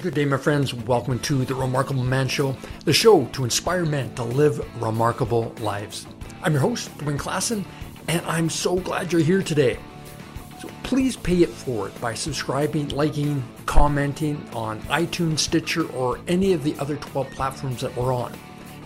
Good 0.00 0.14
day, 0.14 0.24
my 0.24 0.38
friends. 0.38 0.72
Welcome 0.72 1.18
to 1.18 1.44
the 1.44 1.54
Remarkable 1.54 2.04
Man 2.04 2.26
Show, 2.26 2.56
the 2.86 2.92
show 2.92 3.26
to 3.32 3.44
inspire 3.44 3.84
men 3.84 4.14
to 4.14 4.24
live 4.24 4.58
remarkable 4.82 5.54
lives. 5.60 6.06
I'm 6.42 6.54
your 6.54 6.62
host, 6.62 6.96
Dwayne 6.96 7.18
Klassen, 7.18 7.66
and 8.08 8.24
I'm 8.24 8.48
so 8.48 8.76
glad 8.76 9.12
you're 9.12 9.20
here 9.20 9.42
today. 9.42 9.78
So 10.58 10.70
please 10.84 11.18
pay 11.18 11.42
it 11.42 11.50
forward 11.50 11.92
by 12.00 12.14
subscribing, 12.14 12.88
liking, 12.88 13.44
commenting 13.66 14.42
on 14.54 14.80
iTunes, 14.84 15.40
Stitcher, 15.40 15.86
or 15.90 16.18
any 16.28 16.54
of 16.54 16.64
the 16.64 16.78
other 16.78 16.96
12 16.96 17.28
platforms 17.32 17.82
that 17.82 17.94
we're 17.94 18.14
on. 18.14 18.32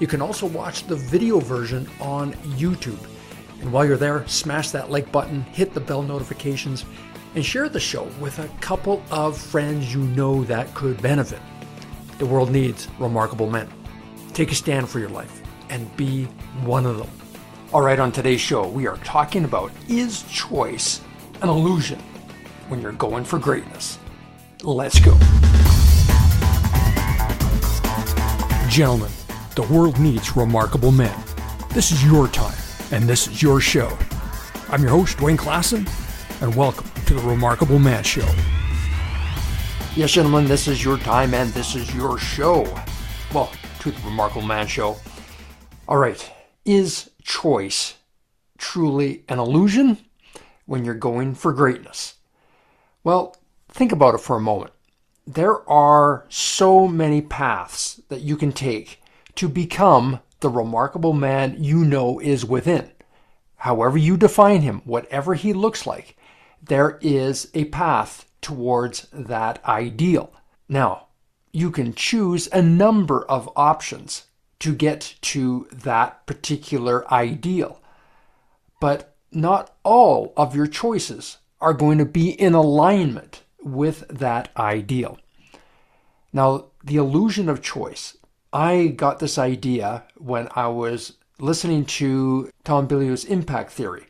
You 0.00 0.08
can 0.08 0.20
also 0.20 0.46
watch 0.46 0.82
the 0.88 0.96
video 0.96 1.38
version 1.38 1.88
on 2.00 2.32
YouTube. 2.58 2.98
And 3.60 3.72
while 3.72 3.86
you're 3.86 3.96
there, 3.96 4.26
smash 4.26 4.70
that 4.72 4.90
like 4.90 5.12
button, 5.12 5.42
hit 5.42 5.74
the 5.74 5.80
bell 5.80 6.02
notifications, 6.02 6.84
and 7.34 7.44
share 7.44 7.68
the 7.68 7.80
show 7.80 8.04
with 8.20 8.38
a 8.38 8.48
couple 8.60 9.02
of 9.10 9.36
friends 9.36 9.92
you 9.92 10.00
know 10.00 10.44
that 10.44 10.72
could 10.74 11.00
benefit. 11.02 11.40
The 12.18 12.26
world 12.26 12.50
needs 12.50 12.88
remarkable 12.98 13.50
men. 13.50 13.68
Take 14.32 14.52
a 14.52 14.54
stand 14.54 14.88
for 14.88 15.00
your 15.00 15.08
life 15.08 15.42
and 15.68 15.94
be 15.96 16.24
one 16.62 16.86
of 16.86 16.98
them. 16.98 17.10
All 17.72 17.82
right, 17.82 17.98
on 17.98 18.12
today's 18.12 18.40
show, 18.40 18.68
we 18.68 18.86
are 18.86 18.98
talking 18.98 19.44
about 19.44 19.72
is 19.88 20.22
choice 20.30 21.00
an 21.42 21.48
illusion 21.48 21.98
when 22.68 22.80
you're 22.80 22.92
going 22.92 23.24
for 23.24 23.38
greatness? 23.38 23.98
Let's 24.62 25.00
go. 25.00 25.18
Gentlemen, 28.68 29.10
the 29.56 29.66
world 29.70 29.98
needs 29.98 30.36
remarkable 30.36 30.92
men. 30.92 31.16
This 31.70 31.90
is 31.90 32.04
your 32.04 32.28
time, 32.28 32.56
and 32.92 33.04
this 33.04 33.26
is 33.26 33.42
your 33.42 33.60
show. 33.60 33.96
I'm 34.68 34.82
your 34.82 34.90
host, 34.90 35.18
Dwayne 35.18 35.36
Klassen, 35.36 35.88
and 36.40 36.54
welcome 36.54 36.93
the 37.14 37.20
Remarkable 37.20 37.78
Man 37.78 38.02
Show. 38.02 38.26
Yes, 39.94 40.10
gentlemen, 40.10 40.46
this 40.46 40.66
is 40.66 40.82
your 40.82 40.98
time 40.98 41.32
and 41.32 41.48
this 41.50 41.76
is 41.76 41.94
your 41.94 42.18
show. 42.18 42.64
Well, 43.32 43.52
to 43.78 43.92
the 43.92 44.00
Remarkable 44.00 44.44
Man 44.44 44.66
Show. 44.66 44.96
All 45.86 45.96
right, 45.96 46.32
is 46.64 47.12
choice 47.22 47.94
truly 48.58 49.22
an 49.28 49.38
illusion 49.38 49.98
when 50.66 50.84
you're 50.84 50.94
going 50.94 51.36
for 51.36 51.52
greatness? 51.52 52.14
Well, 53.04 53.36
think 53.68 53.92
about 53.92 54.16
it 54.16 54.20
for 54.20 54.36
a 54.36 54.40
moment. 54.40 54.72
There 55.24 55.68
are 55.70 56.26
so 56.28 56.88
many 56.88 57.22
paths 57.22 58.00
that 58.08 58.22
you 58.22 58.36
can 58.36 58.50
take 58.50 59.00
to 59.36 59.48
become 59.48 60.18
the 60.40 60.50
remarkable 60.50 61.12
man 61.12 61.62
you 61.62 61.84
know 61.84 62.18
is 62.18 62.44
within. 62.44 62.90
However, 63.58 63.98
you 63.98 64.16
define 64.16 64.62
him, 64.62 64.82
whatever 64.84 65.34
he 65.34 65.52
looks 65.52 65.86
like, 65.86 66.16
there 66.66 66.98
is 67.00 67.50
a 67.54 67.66
path 67.66 68.30
towards 68.40 69.06
that 69.12 69.64
ideal. 69.64 70.32
Now, 70.68 71.06
you 71.52 71.70
can 71.70 71.94
choose 71.94 72.48
a 72.52 72.62
number 72.62 73.24
of 73.24 73.50
options 73.54 74.24
to 74.60 74.74
get 74.74 75.14
to 75.20 75.68
that 75.72 76.26
particular 76.26 77.10
ideal, 77.12 77.80
but 78.80 79.14
not 79.30 79.74
all 79.82 80.32
of 80.36 80.56
your 80.56 80.66
choices 80.66 81.38
are 81.60 81.74
going 81.74 81.98
to 81.98 82.04
be 82.04 82.30
in 82.30 82.54
alignment 82.54 83.42
with 83.62 84.06
that 84.08 84.50
ideal. 84.56 85.18
Now, 86.32 86.66
the 86.82 86.96
illusion 86.96 87.48
of 87.48 87.62
choice. 87.62 88.16
I 88.52 88.88
got 88.88 89.18
this 89.18 89.38
idea 89.38 90.04
when 90.16 90.48
I 90.54 90.68
was 90.68 91.14
listening 91.40 91.84
to 91.86 92.50
Tom 92.62 92.86
Bilyeu's 92.86 93.24
Impact 93.24 93.72
Theory 93.72 94.06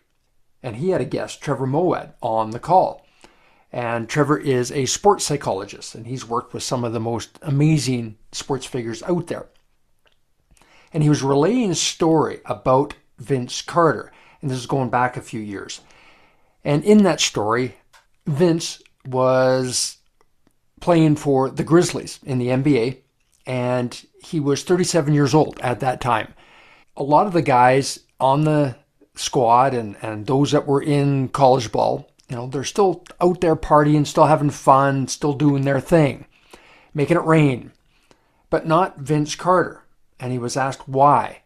and 0.64 0.76
he 0.76 0.88
had 0.88 1.02
a 1.02 1.04
guest, 1.04 1.42
Trevor 1.42 1.66
Moawad, 1.66 2.14
on 2.22 2.50
the 2.50 2.58
call. 2.58 3.06
And 3.70 4.08
Trevor 4.08 4.38
is 4.38 4.72
a 4.72 4.86
sports 4.86 5.24
psychologist, 5.24 5.94
and 5.94 6.06
he's 6.06 6.26
worked 6.26 6.54
with 6.54 6.62
some 6.62 6.84
of 6.84 6.94
the 6.94 7.00
most 7.00 7.38
amazing 7.42 8.16
sports 8.32 8.64
figures 8.64 9.02
out 9.02 9.26
there. 9.26 9.46
And 10.90 11.02
he 11.02 11.10
was 11.10 11.22
relaying 11.22 11.70
a 11.70 11.74
story 11.74 12.40
about 12.46 12.94
Vince 13.18 13.60
Carter, 13.60 14.10
and 14.40 14.50
this 14.50 14.56
is 14.56 14.66
going 14.66 14.88
back 14.88 15.16
a 15.16 15.20
few 15.20 15.40
years. 15.40 15.82
And 16.64 16.82
in 16.82 17.02
that 17.02 17.20
story, 17.20 17.76
Vince 18.26 18.80
was 19.06 19.98
playing 20.80 21.16
for 21.16 21.50
the 21.50 21.64
Grizzlies 21.64 22.20
in 22.24 22.38
the 22.38 22.48
NBA, 22.48 23.00
and 23.44 24.02
he 24.24 24.40
was 24.40 24.64
37 24.64 25.12
years 25.12 25.34
old 25.34 25.60
at 25.60 25.80
that 25.80 26.00
time. 26.00 26.32
A 26.96 27.02
lot 27.02 27.26
of 27.26 27.34
the 27.34 27.42
guys 27.42 27.98
on 28.18 28.44
the 28.44 28.76
squad 29.14 29.74
and, 29.74 29.96
and 30.02 30.26
those 30.26 30.52
that 30.52 30.66
were 30.66 30.82
in 30.82 31.28
college 31.28 31.70
ball, 31.72 32.10
you 32.28 32.36
know, 32.36 32.46
they're 32.46 32.64
still 32.64 33.04
out 33.20 33.40
there 33.40 33.56
partying, 33.56 34.06
still 34.06 34.26
having 34.26 34.50
fun, 34.50 35.08
still 35.08 35.34
doing 35.34 35.64
their 35.64 35.80
thing, 35.80 36.26
making 36.92 37.16
it 37.16 37.24
rain. 37.24 37.72
But 38.50 38.66
not 38.66 38.98
Vince 38.98 39.34
Carter. 39.34 39.82
And 40.18 40.32
he 40.32 40.38
was 40.38 40.56
asked 40.56 40.88
why. 40.88 41.42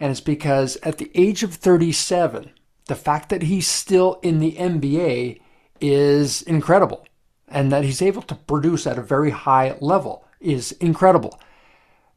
And 0.00 0.10
it's 0.10 0.20
because 0.20 0.76
at 0.82 0.98
the 0.98 1.10
age 1.14 1.42
of 1.42 1.54
37, 1.54 2.50
the 2.86 2.94
fact 2.94 3.28
that 3.30 3.42
he's 3.42 3.66
still 3.66 4.18
in 4.22 4.38
the 4.38 4.52
NBA 4.52 5.40
is 5.80 6.42
incredible. 6.42 7.06
And 7.46 7.72
that 7.72 7.84
he's 7.84 8.02
able 8.02 8.22
to 8.22 8.34
produce 8.34 8.86
at 8.86 8.98
a 8.98 9.02
very 9.02 9.30
high 9.30 9.76
level 9.80 10.24
is 10.40 10.72
incredible. 10.72 11.40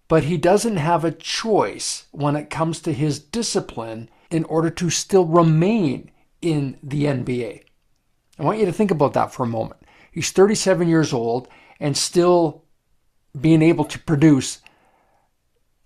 But 0.07 0.25
he 0.25 0.35
doesn't 0.35 0.77
have 0.77 1.05
a 1.05 1.11
choice 1.11 2.05
when 2.11 2.35
it 2.35 2.49
comes 2.49 2.81
to 2.81 2.91
his 2.91 3.19
discipline 3.19 4.09
in 4.31 4.45
order 4.45 4.69
to 4.69 4.89
still 4.89 5.25
remain 5.25 6.11
in 6.41 6.77
the 6.81 7.05
NBA. 7.05 7.63
I 8.39 8.43
want 8.43 8.59
you 8.59 8.65
to 8.65 8.71
think 8.71 8.91
about 8.91 9.13
that 9.13 9.33
for 9.33 9.43
a 9.43 9.47
moment. 9.47 9.81
He's 10.11 10.31
37 10.31 10.87
years 10.87 11.13
old 11.13 11.47
and 11.79 11.95
still 11.95 12.63
being 13.39 13.61
able 13.61 13.85
to 13.85 13.99
produce 13.99 14.59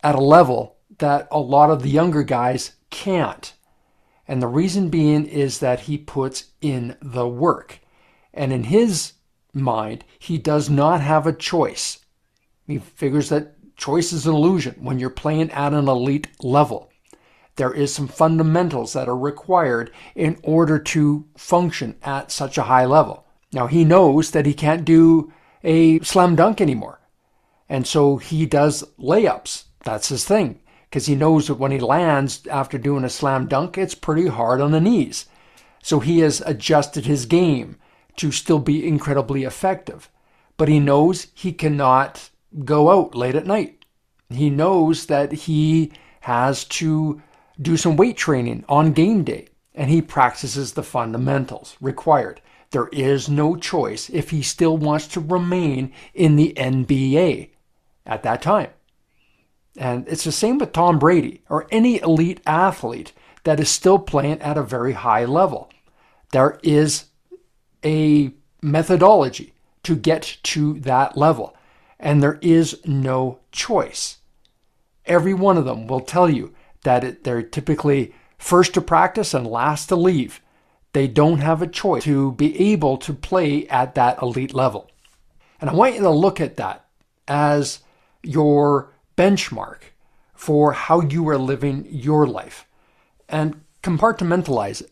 at 0.04 0.16
a 0.16 0.22
level 0.22 0.78
that 1.00 1.28
a 1.32 1.40
lot 1.40 1.70
of 1.70 1.84
the 1.84 1.90
younger 1.90 2.24
guys 2.24 2.74
can't. 2.90 3.54
And 4.28 4.42
the 4.42 4.48
reason 4.48 4.90
being 4.90 5.26
is 5.26 5.60
that 5.60 5.82
he 5.82 5.98
puts 5.98 6.52
in 6.62 6.96
the 7.02 7.28
work. 7.28 7.80
And 8.34 8.52
in 8.52 8.66
his 8.66 9.14
mind, 9.54 10.04
he 10.18 10.38
does 10.38 10.70
not 10.70 11.02
have 11.02 11.28
a 11.28 11.34
choice. 11.34 12.00
He 12.66 12.80
figures 12.80 13.30
that 13.30 13.76
choice 13.76 14.14
is 14.14 14.26
an 14.26 14.34
illusion 14.34 14.76
when 14.80 15.00
you're 15.00 15.10
playing 15.10 15.52
at 15.52 15.74
an 15.74 15.88
elite 15.88 16.28
level 16.42 16.90
there 17.56 17.74
is 17.74 17.94
some 17.94 18.08
fundamentals 18.08 18.94
that 18.94 19.08
are 19.08 19.18
required 19.18 19.92
in 20.14 20.38
order 20.44 20.78
to 20.78 21.26
function 21.38 21.96
at 22.04 22.32
such 22.32 22.58
a 22.58 22.64
high 22.64 22.86
level. 22.86 23.26
Now 23.54 23.68
he 23.68 23.86
knows 23.86 24.32
that 24.32 24.46
he 24.46 24.54
can't 24.54 24.84
do 24.84 25.32
a 25.64 26.00
slam 26.00 26.36
dunk 26.36 26.60
anymore. 26.60 27.00
And 27.70 27.88
so 27.88 28.18
he 28.18 28.46
does 28.46 28.84
layups. 29.00 29.66
That's 29.84 30.10
his 30.10 30.26
thing. 30.26 30.60
Because 30.90 31.08
he 31.08 31.16
knows 31.16 31.48
that 31.48 31.56
when 31.56 31.72
he 31.72 31.80
lands 31.80 32.46
after 32.48 32.78
doing 32.78 33.04
a 33.04 33.10
slam 33.10 33.48
dunk, 33.48 33.78
it's 33.78 33.96
pretty 33.96 34.28
hard 34.28 34.62
on 34.62 34.72
the 34.72 34.82
knees. 34.82 35.26
So 35.82 36.00
he 36.00 36.20
has 36.20 36.42
adjusted 36.46 37.06
his 37.06 37.26
game 37.26 37.78
to 38.18 38.32
still 38.32 38.60
be 38.60 38.88
incredibly 38.88 39.44
effective. 39.44 40.10
But 40.58 40.68
he 40.68 40.80
knows 40.80 41.28
he 41.34 41.52
cannot 41.52 42.30
go 42.64 42.90
out 42.90 43.16
late 43.16 43.36
at 43.36 43.46
night. 43.46 43.86
He 44.30 44.50
knows 44.50 45.08
that 45.08 45.32
he 45.32 45.92
has 46.22 46.64
to 46.66 47.22
do 47.62 47.78
some 47.78 47.96
weight 47.96 48.18
training 48.18 48.66
on 48.68 48.94
game 48.94 49.24
day, 49.24 49.48
and 49.74 49.90
he 49.90 50.02
practices 50.02 50.74
the 50.74 50.84
fundamentals 50.84 51.76
required. 51.80 52.42
There 52.72 52.88
is 52.92 53.30
no 53.30 53.56
choice 53.56 54.10
if 54.10 54.32
he 54.32 54.42
still 54.42 54.78
wants 54.78 55.08
to 55.10 55.20
remain 55.20 55.94
in 56.14 56.36
the 56.36 56.54
NBA 56.58 57.50
at 58.06 58.24
that 58.24 58.42
time. 58.42 58.70
And 59.78 60.08
it's 60.08 60.24
the 60.24 60.32
same 60.32 60.58
with 60.58 60.72
Tom 60.72 61.00
Brady 61.00 61.42
or 61.50 61.68
any 61.72 62.02
elite 62.02 62.42
athlete 62.46 63.12
that 63.44 63.60
is 63.60 63.70
still 63.70 64.00
playing 64.00 64.42
at 64.42 64.58
a 64.58 64.64
very 64.64 64.94
high 64.94 65.26
level. 65.26 65.70
There 66.32 66.60
is 66.64 67.06
a 67.84 68.32
methodology 68.62 69.54
to 69.84 69.96
get 69.96 70.38
to 70.44 70.80
that 70.80 71.16
level, 71.16 71.56
and 72.00 72.22
there 72.22 72.40
is 72.42 72.82
no 72.86 73.40
choice. 73.52 74.18
Every 75.06 75.34
one 75.34 75.58
of 75.58 75.66
them 75.66 75.88
will 75.88 76.02
tell 76.02 76.30
you 76.30 76.54
that 76.86 77.04
it, 77.04 77.24
they're 77.24 77.44
typically 77.44 78.16
first 78.38 78.74
to 78.74 78.82
practice 78.82 79.34
and 79.34 79.46
last 79.46 79.88
to 79.88 79.96
leave. 79.96 80.42
They 80.94 81.08
don't 81.08 81.40
have 81.40 81.62
a 81.62 81.68
choice 81.68 82.06
to 82.06 82.32
be 82.32 82.72
able 82.72 82.98
to 83.00 83.14
play 83.14 83.68
at 83.68 83.96
that 83.96 84.22
elite 84.22 84.54
level. 84.54 84.90
And 85.60 85.70
I 85.70 85.74
want 85.74 85.96
you 85.96 86.02
to 86.02 86.10
look 86.10 86.40
at 86.40 86.56
that 86.56 86.86
as 87.28 87.80
your 88.24 88.94
benchmark 89.18 89.80
for 90.34 90.74
how 90.74 91.02
you 91.02 91.28
are 91.30 91.38
living 91.38 91.86
your 91.90 92.26
life 92.28 92.66
and 93.28 93.62
compartmentalize 93.84 94.82
it. 94.82 94.92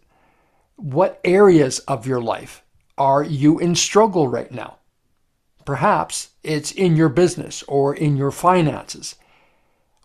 What 0.75 1.22
areas 1.24 1.80
of 1.80 2.07
your 2.07 2.22
life 2.22 2.63
are 2.98 3.24
you 3.24 3.60
in 3.60 3.75
struggle 3.75 4.28
right 4.28 4.51
now? 4.51 4.80
Perhaps 5.66 6.30
it's 6.44 6.72
in 6.72 6.95
your 6.95 7.10
business 7.10 7.63
or 7.63 7.95
in 7.95 8.18
your 8.18 8.31
finances. 8.31 9.16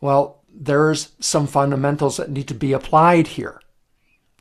Well, 0.01 0.38
there's 0.53 1.13
some 1.21 1.47
fundamentals 1.47 2.17
that 2.17 2.31
need 2.31 2.49
to 2.49 2.55
be 2.55 2.73
applied 2.73 3.29
here. 3.29 3.61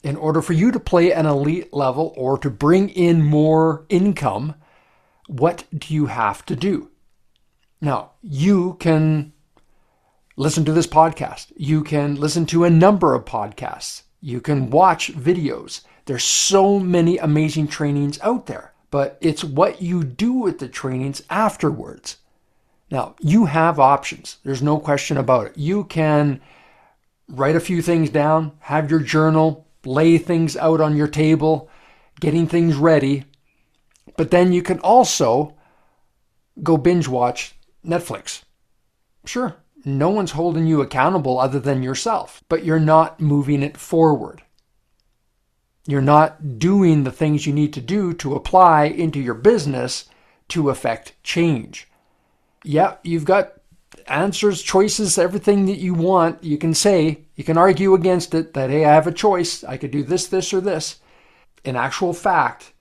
In 0.04 0.16
order 0.16 0.42
for 0.42 0.54
you 0.54 0.72
to 0.72 0.80
play 0.80 1.12
an 1.12 1.26
elite 1.26 1.74
level 1.74 2.14
or 2.16 2.38
to 2.40 2.50
bring 2.50 2.90
in 2.90 3.24
more 3.24 3.86
income, 3.90 4.56
what 5.28 5.66
do 5.76 5.94
you 5.94 6.06
have 6.06 6.46
to 6.46 6.56
do? 6.56 6.90
Now, 7.82 8.12
you 8.22 8.78
can 8.80 9.34
listen 10.36 10.66
to 10.66 10.72
this 10.72 10.88
podcast. 10.88 11.52
You 11.58 11.84
can 11.84 12.16
listen 12.16 12.46
to 12.48 12.64
a 12.64 12.70
number 12.70 13.14
of 13.14 13.26
podcasts. 13.26 14.04
You 14.22 14.40
can 14.40 14.70
watch 14.70 15.14
videos. 15.14 15.82
There's 16.06 16.24
so 16.24 16.80
many 16.80 17.18
amazing 17.18 17.68
trainings 17.68 18.20
out 18.22 18.46
there, 18.46 18.74
but 18.90 19.18
it's 19.20 19.44
what 19.44 19.82
you 19.82 20.04
do 20.04 20.34
with 20.34 20.60
the 20.60 20.70
trainings 20.70 21.22
afterwards. 21.30 22.18
Now, 22.90 23.16
you 23.20 23.46
have 23.46 23.80
options. 23.80 24.38
There's 24.44 24.62
no 24.62 24.80
question 24.80 25.18
about 25.18 25.48
it. 25.48 25.58
You 25.58 25.84
can 25.86 26.40
write 27.28 27.56
a 27.56 27.62
few 27.62 27.82
things 27.82 28.10
down, 28.10 28.54
have 28.60 28.90
your 28.90 29.02
journal, 29.02 29.68
lay 29.86 30.18
things 30.18 30.56
out 30.56 30.80
on 30.80 30.96
your 30.96 31.08
table, 31.08 31.70
getting 32.20 32.48
things 32.48 32.76
ready. 32.76 33.26
But 34.16 34.32
then 34.32 34.54
you 34.54 34.62
can 34.62 34.80
also 34.80 35.56
go 36.64 36.78
binge 36.78 37.08
watch 37.08 37.56
Netflix. 37.86 38.44
Sure, 39.26 39.58
no 39.84 40.10
one's 40.10 40.32
holding 40.32 40.66
you 40.66 40.82
accountable 40.82 41.40
other 41.40 41.60
than 41.60 41.84
yourself, 41.84 42.44
but 42.48 42.64
you're 42.64 42.80
not 42.80 43.20
moving 43.20 43.62
it 43.62 43.78
forward. 43.78 44.42
You're 45.86 46.02
not 46.02 46.60
doing 46.60 47.04
the 47.04 47.12
things 47.12 47.46
you 47.46 47.54
need 47.54 47.74
to 47.74 47.82
do 47.82 48.14
to 48.16 48.36
apply 48.36 48.86
into 48.86 49.20
your 49.20 49.34
business 49.34 50.06
to 50.50 50.70
affect 50.70 51.22
change. 51.24 51.88
Yeah, 52.64 52.96
you've 53.04 53.26
got 53.26 53.54
answers, 54.08 54.62
choices, 54.62 55.18
everything 55.18 55.66
that 55.66 55.78
you 55.78 55.94
want. 55.94 56.44
You 56.44 56.58
can 56.58 56.74
say, 56.74 57.26
you 57.36 57.44
can 57.44 57.58
argue 57.58 57.94
against 57.94 58.34
it 58.34 58.54
that, 58.54 58.70
hey, 58.70 58.86
I 58.86 58.94
have 58.94 59.08
a 59.08 59.12
choice. 59.12 59.64
I 59.64 59.78
could 59.78 59.92
do 59.92 60.04
this, 60.04 60.28
this, 60.28 60.54
or 60.54 60.62
this. 60.62 61.00
In 61.64 61.76
actual 61.76 62.14
fact, 62.14 62.74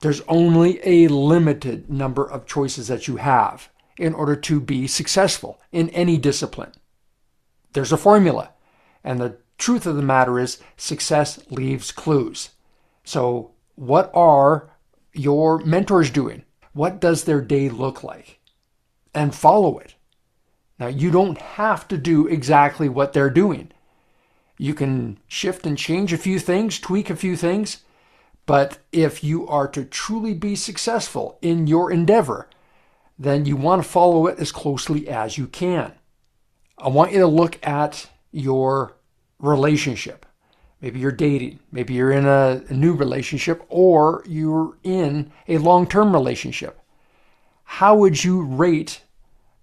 there's 0.00 0.22
only 0.22 0.80
a 0.84 1.08
limited 1.08 1.90
number 1.90 2.24
of 2.24 2.46
choices 2.46 2.88
that 2.88 3.06
you 3.08 3.16
have 3.16 3.68
in 3.98 4.14
order 4.14 4.34
to 4.34 4.60
be 4.60 4.86
successful 4.86 5.60
in 5.72 5.90
any 5.90 6.16
discipline. 6.16 6.72
There's 7.72 7.92
a 7.92 7.98
formula. 7.98 8.50
And 9.04 9.20
the 9.20 9.36
truth 9.58 9.86
of 9.86 9.96
the 9.96 10.02
matter 10.02 10.38
is, 10.38 10.58
success 10.76 11.38
leaves 11.50 11.92
clues. 11.92 12.50
So, 13.04 13.52
what 13.76 14.10
are 14.14 14.70
your 15.12 15.58
mentors 15.64 16.10
doing? 16.10 16.44
What 16.72 17.00
does 17.00 17.24
their 17.24 17.40
day 17.40 17.68
look 17.68 18.02
like? 18.02 18.39
And 19.14 19.34
follow 19.34 19.78
it. 19.78 19.94
Now, 20.78 20.86
you 20.86 21.10
don't 21.10 21.38
have 21.38 21.86
to 21.88 21.98
do 21.98 22.26
exactly 22.26 22.88
what 22.88 23.12
they're 23.12 23.30
doing. 23.30 23.70
You 24.56 24.74
can 24.74 25.18
shift 25.26 25.66
and 25.66 25.76
change 25.76 26.12
a 26.12 26.18
few 26.18 26.38
things, 26.38 26.78
tweak 26.78 27.10
a 27.10 27.16
few 27.16 27.36
things, 27.36 27.78
but 28.46 28.78
if 28.92 29.22
you 29.22 29.46
are 29.46 29.68
to 29.68 29.84
truly 29.84 30.34
be 30.34 30.56
successful 30.56 31.38
in 31.40 31.66
your 31.66 31.90
endeavor, 31.90 32.48
then 33.18 33.44
you 33.44 33.56
want 33.56 33.82
to 33.82 33.88
follow 33.88 34.26
it 34.26 34.38
as 34.38 34.50
closely 34.50 35.08
as 35.08 35.36
you 35.36 35.46
can. 35.46 35.92
I 36.78 36.88
want 36.88 37.12
you 37.12 37.20
to 37.20 37.26
look 37.26 37.64
at 37.66 38.08
your 38.32 38.96
relationship. 39.38 40.24
Maybe 40.80 40.98
you're 40.98 41.12
dating, 41.12 41.60
maybe 41.70 41.94
you're 41.94 42.10
in 42.10 42.26
a, 42.26 42.62
new 42.70 42.94
relationship, 42.94 43.62
or 43.68 44.24
you're 44.26 44.78
in 44.82 45.30
a 45.46 45.58
long 45.58 45.86
term 45.86 46.12
relationship. 46.12 46.79
How 47.74 47.94
would 47.94 48.24
you 48.24 48.42
rate 48.42 49.00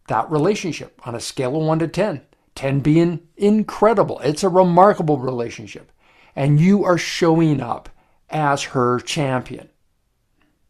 that 0.07 0.31
relationship 0.31 0.99
on 1.05 1.13
a 1.13 1.19
scale 1.19 1.57
of 1.57 1.67
1 1.67 1.79
to 1.79 1.89
10? 1.89 2.21
10 2.55 2.79
being 2.79 3.19
incredible. 3.35 4.19
It's 4.21 4.43
a 4.43 4.49
remarkable 4.49 5.19
relationship. 5.19 5.91
And 6.33 6.59
you 6.59 6.85
are 6.85 6.97
showing 6.97 7.61
up 7.61 7.89
as 8.29 8.63
her 8.63 9.01
champion. 9.01 9.69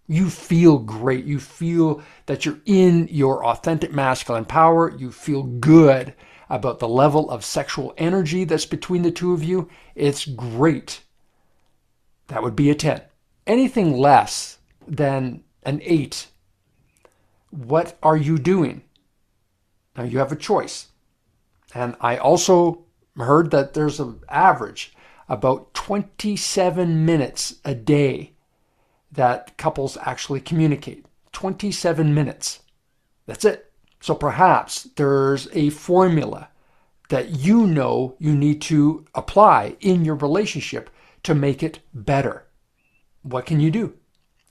You 0.07 0.31
feel 0.31 0.79
great. 0.79 1.25
You 1.25 1.39
feel 1.39 2.01
that 2.25 2.43
you're 2.43 2.59
in 2.65 3.07
your 3.11 3.45
authentic 3.45 3.93
masculine 3.93 4.45
power. 4.45 4.91
You 4.97 5.11
feel 5.11 5.43
good 5.43 6.15
about 6.49 6.79
the 6.79 6.89
level 6.89 7.29
of 7.29 7.45
sexual 7.45 7.93
energy 7.97 8.45
that's 8.45 8.65
between 8.65 9.03
the 9.03 9.11
two 9.11 9.33
of 9.33 9.43
you. 9.43 9.69
It's 9.93 10.25
great. 10.25 11.03
That 12.29 12.41
would 12.41 12.55
be 12.55 12.71
a 12.71 12.75
10. 12.75 13.03
Anything 13.45 13.95
less 13.95 14.57
than 14.87 15.43
an 15.63 15.81
8, 15.83 16.27
what 17.49 17.97
are 18.03 18.17
you 18.17 18.37
doing? 18.37 18.83
Now 19.95 20.03
you 20.03 20.19
have 20.19 20.31
a 20.31 20.35
choice. 20.35 20.87
And 21.73 21.95
I 21.99 22.17
also 22.17 22.85
heard 23.15 23.51
that 23.51 23.73
there's 23.73 23.99
an 23.99 24.21
average 24.29 24.93
about 25.27 25.73
27 25.73 27.05
minutes 27.05 27.55
a 27.65 27.75
day 27.75 28.33
that 29.11 29.57
couples 29.57 29.97
actually 30.01 30.39
communicate. 30.41 31.05
27 31.33 32.13
minutes. 32.13 32.61
That's 33.25 33.45
it. 33.45 33.71
So 33.99 34.15
perhaps 34.15 34.83
there's 34.95 35.47
a 35.53 35.69
formula 35.69 36.49
that 37.09 37.29
you 37.29 37.65
know 37.65 38.15
you 38.19 38.35
need 38.35 38.61
to 38.61 39.05
apply 39.15 39.75
in 39.79 40.05
your 40.05 40.15
relationship 40.15 40.89
to 41.23 41.33
make 41.33 41.63
it 41.63 41.79
better. 41.93 42.45
What 43.23 43.45
can 43.45 43.59
you 43.59 43.71
do? 43.71 43.95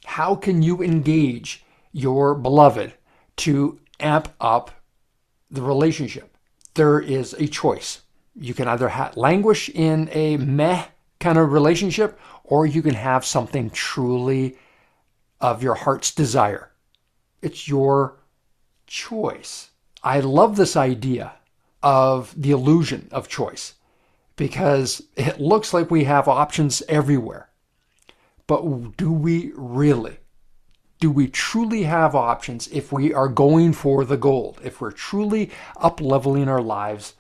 How 0.05 0.35
can 0.35 0.63
you 0.63 0.83
engage 0.83 1.65
your 1.97 2.35
beloved 2.35 2.93
to 3.37 3.81
amp 3.99 4.29
up 4.39 4.71
the 5.51 5.63
relationship? 5.63 6.37
There 6.75 7.01
is 7.01 7.33
a 7.35 7.47
choice. 7.47 8.03
You 8.35 8.53
can 8.53 8.69
either 8.69 8.93
languish 9.17 9.71
in 9.71 10.11
a 10.13 10.37
meh 10.37 10.85
kind 11.19 11.39
of 11.39 11.53
relationship, 11.53 12.21
or 12.45 12.67
you 12.67 12.83
can 12.83 12.95
have 12.95 13.25
something 13.25 13.71
truly 13.71 14.59
of 15.41 15.63
your 15.63 15.75
heart's 15.75 16.15
desire. 16.15 16.71
It's 17.41 17.67
your 17.67 18.19
choice. 18.87 19.71
I 20.03 20.21
love 20.21 20.57
this 20.57 20.77
idea 20.77 21.33
of 21.83 22.35
the 22.37 22.51
illusion 22.51 23.09
of 23.11 23.27
choice 23.27 23.75
because 24.37 25.03
it 25.17 25.41
looks 25.41 25.73
like 25.73 25.91
we 25.91 26.05
have 26.05 26.29
options 26.29 26.83
everywhere. 26.91 27.49
But 28.47 28.97
do 28.99 29.11
we 29.11 29.53
really? 29.55 30.19
Do 30.99 31.11
we 31.11 31.29
truly 31.29 31.83
have 31.83 32.15
options 32.15 32.69
if 32.69 32.91
we 32.91 33.13
are 33.13 33.29
going 33.29 33.75
for 33.75 34.07
the 34.07 34.17
gold? 34.17 34.59
If 34.65 34.81
we're 34.81 34.93
truly 34.93 35.51
up 35.77 36.01
leveling 36.01 36.49
our 36.49 36.63
lives 36.63 37.13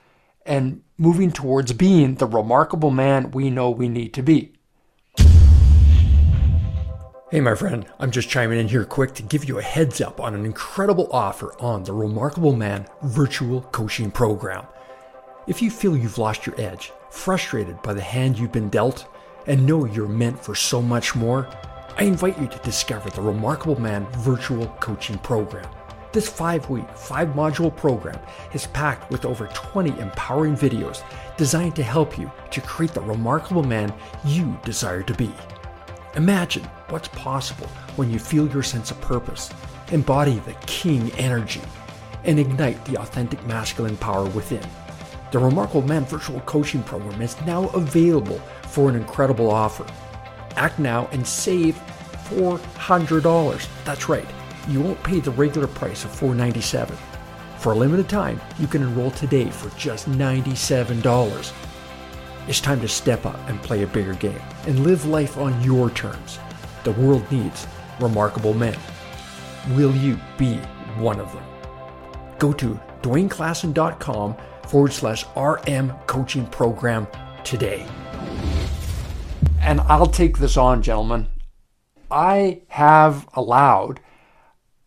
and 0.46 0.80
moving 0.96 1.30
towards 1.30 1.74
being 1.74 2.14
the 2.14 2.26
remarkable 2.26 2.90
man 2.90 3.32
we 3.32 3.50
know 3.50 3.68
we 3.68 3.90
need 3.90 4.14
to 4.14 4.22
be? 4.22 4.54
Hey, 7.30 7.42
my 7.42 7.54
friend, 7.54 7.86
I'm 7.98 8.10
just 8.10 8.30
chiming 8.30 8.58
in 8.58 8.68
here 8.68 8.86
quick 8.86 9.12
to 9.14 9.22
give 9.22 9.44
you 9.44 9.58
a 9.58 9.62
heads 9.62 10.00
up 10.00 10.20
on 10.22 10.34
an 10.34 10.46
incredible 10.46 11.08
offer 11.12 11.54
on 11.60 11.84
the 11.84 11.92
Remarkable 11.92 12.54
Man 12.56 12.86
Virtual 13.02 13.60
Coaching 13.60 14.10
Program. 14.10 14.64
If 15.46 15.60
you 15.60 15.70
feel 15.70 15.94
you've 15.94 16.16
lost 16.16 16.46
your 16.46 16.58
edge, 16.58 16.92
frustrated 17.10 17.82
by 17.82 17.92
the 17.92 18.00
hand 18.00 18.38
you've 18.38 18.52
been 18.52 18.70
dealt, 18.70 19.06
and 19.46 19.66
know 19.66 19.84
you're 19.84 20.08
meant 20.08 20.42
for 20.42 20.54
so 20.54 20.80
much 20.80 21.14
more, 21.14 21.46
I 21.98 22.02
invite 22.02 22.38
you 22.38 22.46
to 22.46 22.58
discover 22.58 23.08
the 23.08 23.22
Remarkable 23.22 23.80
Man 23.80 24.04
Virtual 24.18 24.66
Coaching 24.80 25.16
Program. 25.16 25.66
This 26.12 26.28
five 26.28 26.68
week, 26.68 26.86
five 26.90 27.28
module 27.28 27.74
program 27.74 28.18
is 28.52 28.66
packed 28.66 29.10
with 29.10 29.24
over 29.24 29.46
20 29.54 29.98
empowering 29.98 30.54
videos 30.56 31.02
designed 31.38 31.74
to 31.76 31.82
help 31.82 32.18
you 32.18 32.30
to 32.50 32.60
create 32.60 32.92
the 32.92 33.00
remarkable 33.00 33.62
man 33.62 33.94
you 34.26 34.60
desire 34.62 35.02
to 35.04 35.14
be. 35.14 35.32
Imagine 36.16 36.64
what's 36.90 37.08
possible 37.08 37.66
when 37.96 38.10
you 38.10 38.18
feel 38.18 38.46
your 38.46 38.62
sense 38.62 38.90
of 38.90 39.00
purpose, 39.00 39.50
embody 39.90 40.38
the 40.40 40.52
king 40.66 41.10
energy, 41.12 41.62
and 42.24 42.38
ignite 42.38 42.84
the 42.84 42.98
authentic 43.00 43.42
masculine 43.46 43.96
power 43.96 44.28
within. 44.28 44.68
The 45.32 45.38
Remarkable 45.38 45.80
Man 45.80 46.04
Virtual 46.04 46.40
Coaching 46.40 46.82
Program 46.82 47.22
is 47.22 47.40
now 47.46 47.70
available 47.70 48.38
for 48.68 48.90
an 48.90 48.96
incredible 48.96 49.50
offer. 49.50 49.86
Act 50.56 50.78
now 50.78 51.08
and 51.12 51.26
save 51.26 51.76
$400. 52.28 53.68
That's 53.84 54.08
right, 54.08 54.26
you 54.68 54.80
won't 54.80 55.02
pay 55.02 55.20
the 55.20 55.30
regular 55.30 55.66
price 55.66 56.04
of 56.04 56.10
497. 56.10 56.96
For 57.58 57.72
a 57.72 57.76
limited 57.76 58.08
time, 58.08 58.40
you 58.58 58.66
can 58.66 58.82
enroll 58.82 59.10
today 59.10 59.50
for 59.50 59.70
just 59.78 60.08
$97. 60.10 61.52
It's 62.48 62.60
time 62.60 62.80
to 62.80 62.88
step 62.88 63.26
up 63.26 63.38
and 63.48 63.60
play 63.62 63.82
a 63.82 63.86
bigger 63.88 64.14
game 64.14 64.40
and 64.66 64.84
live 64.84 65.04
life 65.04 65.36
on 65.36 65.60
your 65.62 65.90
terms. 65.90 66.38
The 66.84 66.92
world 66.92 67.30
needs 67.32 67.66
remarkable 67.98 68.54
men. 68.54 68.78
Will 69.70 69.94
you 69.96 70.18
be 70.38 70.56
one 70.98 71.18
of 71.18 71.32
them? 71.32 71.44
Go 72.38 72.52
to 72.52 72.78
dwayneklassen.com 73.02 74.36
forward 74.68 74.92
slash 74.92 75.24
RM 75.36 75.90
coaching 76.06 76.46
program 76.46 77.06
today. 77.42 77.86
And 79.66 79.80
I'll 79.80 80.06
take 80.06 80.38
this 80.38 80.56
on, 80.56 80.80
gentlemen. 80.80 81.26
I 82.08 82.62
have 82.68 83.28
allowed 83.34 83.98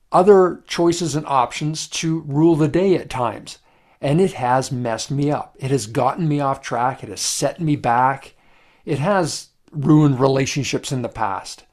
other 0.09 0.63
choices 0.67 1.17
and 1.17 1.25
options 1.25 1.85
to 1.89 2.21
rule 2.21 2.55
the 2.55 2.69
day 2.69 2.95
at 2.95 3.09
times 3.09 3.59
and 3.99 4.21
it 4.21 4.31
has 4.31 4.71
messed 4.71 5.11
me 5.11 5.29
up. 5.31 5.57
It 5.59 5.69
has 5.71 5.85
gotten 5.85 6.29
me 6.29 6.39
off 6.39 6.61
track. 6.61 7.03
It 7.03 7.09
has 7.09 7.19
set 7.19 7.59
me 7.59 7.75
back. 7.75 8.35
It 8.85 8.99
has 8.99 9.49
ruined 9.73 10.21
relationships 10.21 10.93
in 10.93 11.01
the 11.01 11.09
past. 11.09 11.65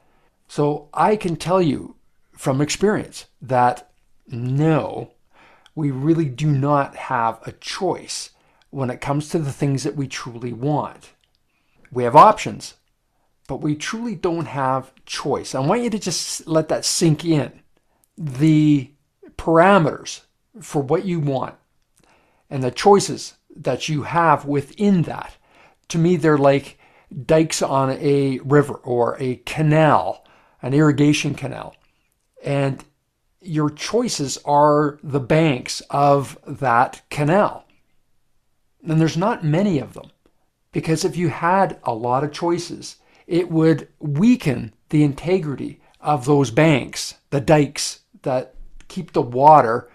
So 0.49 0.89
I 0.93 1.15
can 1.15 1.37
tell 1.37 1.61
you 1.61 1.95
from 2.33 2.59
experience 2.59 3.27
that 3.41 3.89
no, 4.27 5.13
we 5.75 5.91
really 5.91 6.25
do 6.25 6.51
not 6.51 6.97
have 6.97 7.39
a 7.47 7.53
choice 7.53 8.31
when 8.69 8.89
it 8.89 8.99
comes 8.99 9.29
to 9.29 9.39
the 9.39 9.53
things 9.53 9.83
that 9.83 9.95
we 9.95 10.09
truly 10.09 10.51
want. 10.51 11.13
We 11.89 12.03
have 12.03 12.17
options, 12.17 12.73
but 13.47 13.61
we 13.61 13.75
truly 13.75 14.15
don't 14.15 14.45
have 14.45 14.93
choice. 15.05 15.55
I 15.55 15.59
want 15.59 15.81
you 15.81 15.89
to 15.89 15.99
just 15.99 16.45
let 16.47 16.67
that 16.69 16.85
sink 16.85 17.25
in. 17.25 17.61
The 18.17 18.91
parameters 19.37 20.21
for 20.61 20.81
what 20.81 21.05
you 21.05 21.19
want 21.19 21.55
and 22.49 22.63
the 22.63 22.71
choices 22.71 23.35
that 23.55 23.89
you 23.89 24.03
have 24.03 24.45
within 24.45 25.03
that, 25.03 25.37
to 25.89 25.97
me, 25.97 26.17
they're 26.17 26.37
like 26.37 26.77
dikes 27.25 27.61
on 27.61 27.91
a 27.91 28.39
river 28.39 28.75
or 28.75 29.15
a 29.19 29.37
canal, 29.45 30.25
an 30.61 30.73
irrigation 30.73 31.33
canal. 31.33 31.75
And 32.43 32.83
your 33.41 33.69
choices 33.69 34.37
are 34.45 34.99
the 35.01 35.19
banks 35.19 35.81
of 35.89 36.37
that 36.45 37.01
canal. 37.09 37.65
And 38.85 38.99
there's 38.99 39.17
not 39.17 39.45
many 39.45 39.79
of 39.79 39.93
them. 39.93 40.11
Because 40.71 41.05
if 41.05 41.15
you 41.15 41.29
had 41.29 41.79
a 41.83 41.93
lot 41.93 42.23
of 42.23 42.31
choices, 42.31 42.97
it 43.27 43.51
would 43.51 43.89
weaken 43.99 44.73
the 44.89 45.03
integrity 45.03 45.81
of 45.99 46.25
those 46.25 46.49
banks, 46.49 47.15
the 47.29 47.41
dikes 47.41 48.01
that 48.23 48.55
keep 48.87 49.11
the 49.11 49.21
water 49.21 49.89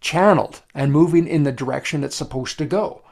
channeled 0.00 0.62
and 0.74 0.92
moving 0.92 1.26
in 1.26 1.42
the 1.42 1.52
direction 1.52 2.04
it's 2.04 2.14
supposed 2.14 2.58
to 2.58 2.66
go 2.66 3.02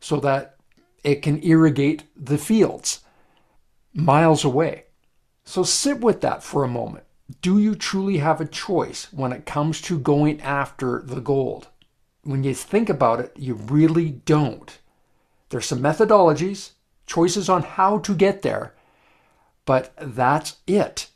so 0.00 0.18
that 0.20 0.56
it 1.04 1.16
can 1.16 1.42
irrigate 1.42 2.04
the 2.16 2.38
fields 2.38 3.00
miles 3.92 4.44
away. 4.44 4.84
So 5.44 5.64
sit 5.64 6.00
with 6.00 6.20
that 6.20 6.42
for 6.42 6.64
a 6.64 6.68
moment. 6.68 7.04
Do 7.40 7.58
you 7.58 7.74
truly 7.74 8.18
have 8.18 8.40
a 8.40 8.46
choice 8.46 9.12
when 9.12 9.32
it 9.32 9.46
comes 9.46 9.80
to 9.82 9.98
going 9.98 10.40
after 10.40 11.02
the 11.02 11.20
gold? 11.20 11.68
When 12.22 12.44
you 12.44 12.54
think 12.54 12.88
about 12.88 13.20
it, 13.20 13.32
you 13.36 13.54
really 13.54 14.10
don't. 14.10 14.78
There's 15.48 15.66
some 15.66 15.80
methodologies, 15.80 16.70
choices 17.06 17.48
on 17.48 17.62
how 17.62 17.98
to 17.98 18.14
get 18.14 18.42
there, 18.42 18.74
but 19.64 19.92
that's 20.00 20.56
it. 20.66 21.08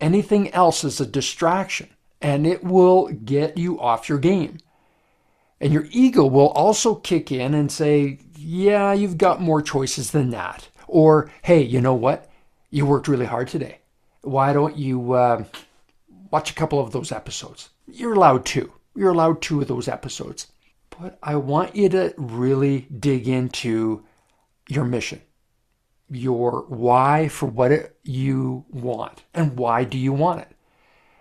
Anything 0.00 0.52
else 0.52 0.84
is 0.84 1.00
a 1.00 1.06
distraction 1.06 1.88
and 2.20 2.46
it 2.46 2.64
will 2.64 3.08
get 3.08 3.56
you 3.56 3.80
off 3.80 4.08
your 4.08 4.18
game. 4.18 4.58
And 5.60 5.72
your 5.72 5.86
ego 5.90 6.26
will 6.26 6.48
also 6.48 6.94
kick 6.94 7.30
in 7.30 7.54
and 7.54 7.70
say, 7.70 8.18
Yeah, 8.36 8.92
you've 8.92 9.18
got 9.18 9.40
more 9.40 9.62
choices 9.62 10.10
than 10.10 10.30
that. 10.30 10.68
Or, 10.88 11.30
Hey, 11.42 11.62
you 11.62 11.80
know 11.80 11.94
what? 11.94 12.30
You 12.70 12.86
worked 12.86 13.08
really 13.08 13.26
hard 13.26 13.48
today 13.48 13.78
why 14.24 14.52
don't 14.52 14.76
you 14.76 15.12
uh, 15.12 15.44
watch 16.30 16.50
a 16.50 16.54
couple 16.54 16.80
of 16.80 16.92
those 16.92 17.12
episodes? 17.12 17.70
You're 17.86 18.14
allowed 18.14 18.44
two. 18.44 18.72
You're 18.96 19.12
allowed 19.12 19.42
two 19.42 19.60
of 19.60 19.68
those 19.68 19.88
episodes. 19.88 20.48
But 20.98 21.18
I 21.22 21.36
want 21.36 21.76
you 21.76 21.88
to 21.90 22.14
really 22.16 22.86
dig 22.98 23.28
into 23.28 24.04
your 24.68 24.84
mission, 24.84 25.20
your 26.14 26.64
why 26.68 27.28
for 27.28 27.46
what 27.46 27.72
it, 27.72 27.96
you 28.02 28.64
want, 28.70 29.24
and 29.32 29.56
why 29.56 29.84
do 29.84 29.98
you 29.98 30.12
want 30.12 30.40
it. 30.40 30.56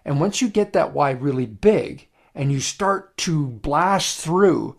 And 0.05 0.19
once 0.19 0.41
you 0.41 0.49
get 0.49 0.73
that 0.73 0.93
why 0.93 1.11
really 1.11 1.45
big 1.45 2.07
and 2.35 2.51
you 2.51 2.59
start 2.59 3.15
to 3.17 3.47
blast 3.47 4.19
through 4.19 4.75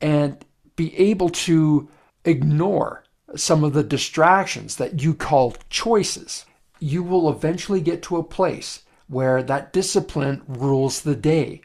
and 0.00 0.44
be 0.76 0.96
able 0.96 1.28
to 1.28 1.88
ignore 2.24 3.04
some 3.36 3.64
of 3.64 3.72
the 3.72 3.82
distractions 3.82 4.76
that 4.76 5.02
you 5.02 5.14
call 5.14 5.54
choices, 5.68 6.46
you 6.78 7.02
will 7.02 7.30
eventually 7.30 7.80
get 7.80 8.02
to 8.02 8.16
a 8.16 8.24
place 8.24 8.82
where 9.08 9.42
that 9.42 9.72
discipline 9.72 10.42
rules 10.46 11.02
the 11.02 11.16
day 11.16 11.60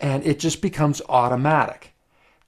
and 0.00 0.26
it 0.26 0.38
just 0.38 0.60
becomes 0.60 1.00
automatic. 1.08 1.94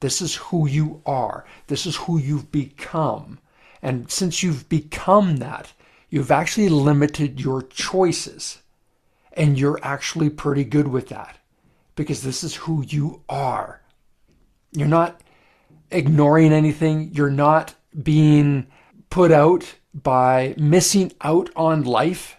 This 0.00 0.20
is 0.20 0.36
who 0.36 0.68
you 0.68 1.02
are. 1.06 1.44
This 1.66 1.86
is 1.86 1.96
who 1.96 2.18
you've 2.18 2.52
become. 2.52 3.38
And 3.82 4.10
since 4.10 4.42
you've 4.42 4.68
become 4.68 5.36
that, 5.36 5.72
you've 6.10 6.30
actually 6.30 6.68
limited 6.68 7.40
your 7.40 7.62
choices. 7.62 8.62
And 9.32 9.58
you're 9.58 9.78
actually 9.82 10.30
pretty 10.30 10.64
good 10.64 10.88
with 10.88 11.08
that 11.08 11.38
because 11.94 12.22
this 12.22 12.42
is 12.42 12.54
who 12.56 12.84
you 12.86 13.22
are. 13.28 13.82
You're 14.72 14.88
not 14.88 15.20
ignoring 15.90 16.52
anything. 16.52 17.10
You're 17.14 17.30
not 17.30 17.74
being 18.02 18.66
put 19.10 19.32
out 19.32 19.74
by 19.94 20.54
missing 20.58 21.12
out 21.20 21.50
on 21.56 21.82
life. 21.82 22.36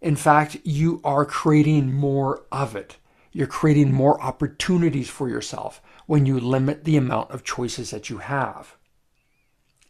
In 0.00 0.16
fact, 0.16 0.58
you 0.64 1.00
are 1.04 1.24
creating 1.24 1.92
more 1.92 2.44
of 2.52 2.76
it. 2.76 2.96
You're 3.32 3.46
creating 3.46 3.92
more 3.92 4.20
opportunities 4.20 5.10
for 5.10 5.28
yourself 5.28 5.82
when 6.06 6.26
you 6.26 6.38
limit 6.38 6.84
the 6.84 6.96
amount 6.96 7.30
of 7.30 7.44
choices 7.44 7.90
that 7.90 8.08
you 8.08 8.18
have. 8.18 8.76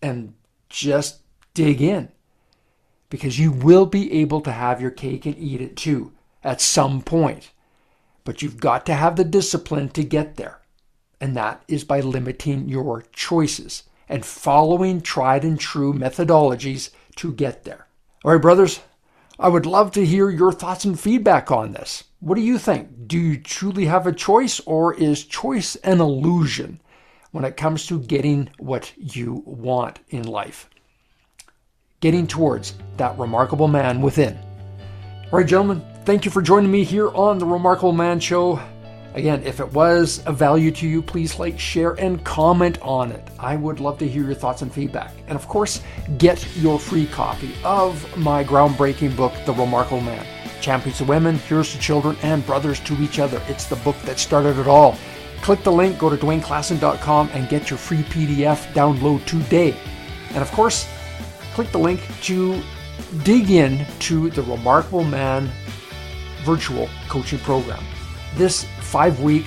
And 0.03 0.35
just 0.69 1.21
dig 1.55 1.81
in 1.81 2.11
because 3.09 3.39
you 3.39 3.53
will 3.53 3.87
be 3.87 4.13
able 4.13 4.41
to 4.43 4.53
have 4.53 4.81
your 4.81 4.91
cake 4.91 5.27
and 5.27 5.37
eat 5.39 5.61
it 5.61 5.77
too 5.77 6.13
at 6.43 6.61
some 6.61 7.03
point. 7.03 7.51
But 8.25 8.43
you've 8.43 8.59
got 8.59 8.85
to 8.87 8.95
have 8.95 9.17
the 9.17 9.25
discipline 9.25 9.89
to 9.91 10.03
get 10.03 10.37
there. 10.37 10.61
And 11.21 11.37
that 11.37 11.63
is 11.69 11.85
by 11.85 12.01
limiting 12.01 12.69
your 12.69 13.05
choices 13.13 13.85
and 14.09 14.25
following 14.25 15.01
tried 15.01 15.45
and 15.45 15.59
true 15.59 15.93
methodologies 15.93 16.91
to 17.17 17.33
get 17.33 17.65
there. 17.65 17.87
All 18.25 18.33
right, 18.33 18.43
brothers, 18.43 18.81
I 19.39 19.49
would 19.49 19.67
love 19.67 19.93
to 19.93 20.05
hear 20.05 20.31
your 20.31 20.53
thoughts 20.53 20.85
and 20.85 20.99
feedback 20.99 21.51
on 21.51 21.73
this. 21.73 22.05
What 22.21 22.35
do 22.35 22.41
you 22.41 22.59
think? 22.59 23.07
Do 23.07 23.19
you 23.19 23.39
truly 23.39 23.87
have 23.87 24.07
a 24.07 24.13
choice, 24.13 24.61
or 24.61 24.95
is 24.95 25.25
choice 25.25 25.77
an 25.77 26.01
illusion 26.01 26.81
when 27.37 27.45
it 27.45 27.55
comes 27.55 27.87
to 27.87 28.01
getting 28.01 28.49
what 28.57 28.91
you 28.97 29.43
want 29.45 29.99
in 30.09 30.23
life? 30.23 30.71
Getting 32.01 32.27
towards 32.27 32.73
that 32.97 33.19
remarkable 33.19 33.69
man 33.69 34.01
within. 34.01 34.39
All 35.25 35.39
right, 35.39 35.47
gentlemen, 35.47 35.85
thank 36.07 36.25
you 36.25 36.31
for 36.31 36.41
joining 36.41 36.71
me 36.71 36.83
here 36.83 37.11
on 37.11 37.37
The 37.37 37.45
Remarkable 37.45 37.93
Man 37.93 38.21
Show. 38.21 38.59
Again, 39.13 39.43
if 39.45 39.61
it 39.61 39.71
was 39.71 40.25
of 40.25 40.39
value 40.39 40.71
to 40.73 40.89
you, 40.89 41.03
please 41.03 41.39
like, 41.39 41.61
share, 41.61 41.93
and 42.01 42.25
comment 42.25 42.79
on 42.81 43.13
it. 43.13 43.29
I 43.39 43.55
would 43.57 43.81
love 43.81 43.99
to 43.99 44.09
hear 44.09 44.25
your 44.25 44.35
thoughts 44.35 44.63
and 44.63 44.73
feedback. 44.73 45.13
And 45.27 45.37
of 45.37 45.47
course, 45.47 45.83
get 46.17 46.57
your 46.57 46.79
free 46.79 47.07
copy 47.07 47.53
of 47.65 48.17
my 48.17 48.45
groundbreaking 48.45 49.15
book, 49.15 49.35
The 49.45 49.53
Remarkable 49.53 50.01
Man 50.01 50.25
Champions 50.63 51.03
of 51.03 51.11
Women, 51.11 51.37
Heroes 51.37 51.71
to 51.73 51.79
Children, 51.79 52.17
and 52.23 52.47
Brothers 52.47 52.81
to 52.81 52.95
Each 52.95 53.19
Other. 53.19 53.43
It's 53.47 53.67
the 53.67 53.77
book 53.77 53.97
that 54.07 54.19
started 54.19 54.59
it 54.59 54.67
all. 54.67 54.97
Click 55.43 55.63
the 55.63 55.73
link, 55.73 55.99
go 55.99 56.11
to 56.11 56.17
DwayneKlassen.com, 56.17 57.31
and 57.33 57.49
get 57.49 57.71
your 57.71 57.79
free 57.79 58.03
PDF 58.03 58.73
download 58.73 59.25
today. 59.27 59.77
And 60.31 60.39
of 60.39 60.51
course, 60.53 60.89
click 61.55 61.71
the 61.73 61.79
link 61.79 62.01
to 62.23 62.61
dig 63.23 63.51
in 63.51 63.87
to 64.01 64.31
the 64.31 64.43
Remarkable 64.43 65.05
Man 65.05 65.51
virtual 66.43 66.89
coaching 67.09 67.39
program. 67.41 67.83
This 68.35 68.65
five 68.81 69.21
week, 69.21 69.47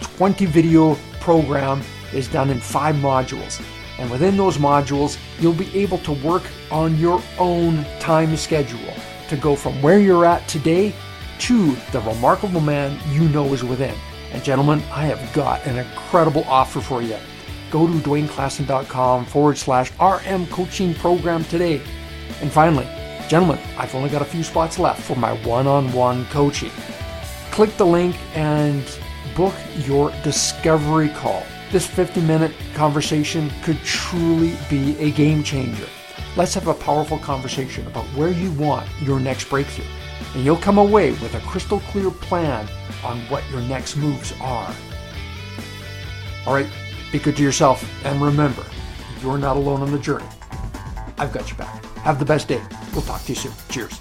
20 0.00 0.46
video 0.46 0.96
program 1.20 1.82
is 2.12 2.28
done 2.28 2.50
in 2.50 2.60
five 2.60 2.94
modules. 2.96 3.62
And 3.98 4.10
within 4.10 4.36
those 4.36 4.58
modules, 4.58 5.18
you'll 5.40 5.52
be 5.52 5.74
able 5.78 5.98
to 5.98 6.12
work 6.12 6.42
on 6.70 6.98
your 6.98 7.22
own 7.38 7.84
time 8.00 8.36
schedule 8.36 8.94
to 9.28 9.36
go 9.36 9.54
from 9.54 9.80
where 9.82 9.98
you're 9.98 10.24
at 10.24 10.46
today 10.48 10.94
to 11.40 11.74
the 11.92 12.00
remarkable 12.00 12.60
man 12.60 12.98
you 13.12 13.28
know 13.28 13.52
is 13.52 13.64
within. 13.64 13.94
And 14.32 14.42
gentlemen, 14.42 14.82
I 14.90 15.06
have 15.06 15.32
got 15.32 15.64
an 15.66 15.78
incredible 15.78 16.44
offer 16.44 16.80
for 16.80 17.02
you. 17.02 17.16
Go 17.70 17.86
to 17.86 17.92
DwayneKlassen.com 17.92 19.26
forward 19.26 19.58
slash 19.58 19.92
RM 20.00 20.46
coaching 20.46 20.94
program 20.94 21.44
today. 21.44 21.82
And 22.40 22.50
finally, 22.50 22.86
gentlemen, 23.28 23.58
I've 23.78 23.94
only 23.94 24.10
got 24.10 24.22
a 24.22 24.26
few 24.26 24.42
spots 24.42 24.78
left 24.78 25.02
for 25.02 25.16
my 25.16 25.32
one 25.44 25.66
on 25.66 25.92
one 25.92 26.26
coaching 26.26 26.70
click 27.52 27.76
the 27.76 27.84
link 27.84 28.16
and 28.34 28.82
book 29.36 29.54
your 29.84 30.10
discovery 30.24 31.10
call. 31.10 31.44
This 31.70 31.86
50 31.86 32.22
minute 32.22 32.52
conversation 32.74 33.50
could 33.62 33.78
truly 33.84 34.56
be 34.70 34.98
a 34.98 35.10
game 35.10 35.42
changer. 35.42 35.86
Let's 36.34 36.54
have 36.54 36.66
a 36.66 36.74
powerful 36.74 37.18
conversation 37.18 37.86
about 37.86 38.06
where 38.16 38.30
you 38.30 38.50
want 38.52 38.88
your 39.02 39.20
next 39.20 39.50
breakthrough, 39.50 39.84
and 40.34 40.44
you'll 40.44 40.56
come 40.56 40.78
away 40.78 41.10
with 41.12 41.34
a 41.34 41.40
crystal 41.40 41.80
clear 41.80 42.10
plan 42.10 42.68
on 43.04 43.18
what 43.22 43.42
your 43.50 43.60
next 43.62 43.96
moves 43.96 44.32
are. 44.40 44.74
All 46.46 46.54
right, 46.54 46.66
be 47.10 47.18
good 47.18 47.36
to 47.36 47.42
yourself, 47.42 47.84
and 48.04 48.20
remember, 48.20 48.64
you're 49.20 49.38
not 49.38 49.56
alone 49.56 49.82
on 49.82 49.92
the 49.92 49.98
journey. 49.98 50.26
I've 51.18 51.32
got 51.32 51.48
your 51.48 51.58
back. 51.58 51.84
Have 51.98 52.18
the 52.18 52.24
best 52.24 52.48
day. 52.48 52.60
We'll 52.92 53.02
talk 53.02 53.22
to 53.24 53.28
you 53.32 53.36
soon. 53.36 53.52
Cheers. 53.68 53.98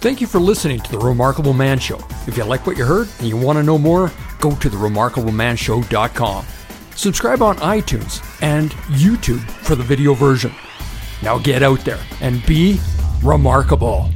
Thank 0.00 0.20
you 0.20 0.26
for 0.26 0.38
listening 0.38 0.80
to 0.80 0.90
The 0.90 0.98
Remarkable 0.98 1.54
Man 1.54 1.78
Show. 1.78 1.98
If 2.26 2.36
you 2.36 2.44
like 2.44 2.66
what 2.66 2.76
you 2.76 2.84
heard 2.84 3.08
and 3.20 3.26
you 3.26 3.38
want 3.38 3.56
to 3.56 3.62
know 3.62 3.78
more, 3.78 4.12
go 4.38 4.54
to 4.54 4.68
theremarkablemanshow.com. 4.68 6.44
Subscribe 6.94 7.40
on 7.40 7.56
iTunes 7.56 8.42
and 8.42 8.70
YouTube 8.90 9.40
for 9.40 9.74
the 9.74 9.82
video 9.82 10.12
version. 10.12 10.52
Now 11.22 11.38
get 11.38 11.62
out 11.62 11.80
there 11.80 12.00
and 12.20 12.44
be 12.44 12.78
remarkable. 13.24 14.10